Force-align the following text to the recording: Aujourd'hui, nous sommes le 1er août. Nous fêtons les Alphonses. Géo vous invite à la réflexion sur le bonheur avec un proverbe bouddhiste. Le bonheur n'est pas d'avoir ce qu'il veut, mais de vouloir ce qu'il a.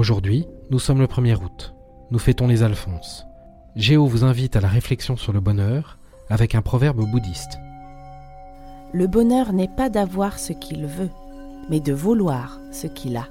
Aujourd'hui, 0.00 0.46
nous 0.70 0.78
sommes 0.78 1.00
le 1.00 1.06
1er 1.06 1.34
août. 1.34 1.74
Nous 2.10 2.18
fêtons 2.18 2.46
les 2.46 2.62
Alphonses. 2.62 3.26
Géo 3.76 4.06
vous 4.06 4.24
invite 4.24 4.56
à 4.56 4.62
la 4.62 4.68
réflexion 4.68 5.18
sur 5.18 5.34
le 5.34 5.40
bonheur 5.40 5.98
avec 6.30 6.54
un 6.54 6.62
proverbe 6.62 7.04
bouddhiste. 7.04 7.58
Le 8.94 9.06
bonheur 9.06 9.52
n'est 9.52 9.68
pas 9.68 9.90
d'avoir 9.90 10.38
ce 10.38 10.54
qu'il 10.54 10.86
veut, 10.86 11.10
mais 11.68 11.80
de 11.80 11.92
vouloir 11.92 12.60
ce 12.72 12.86
qu'il 12.86 13.18
a. 13.18 13.26